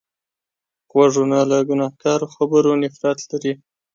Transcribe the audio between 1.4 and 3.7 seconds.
له ګناهکارو خبرو نفرت لري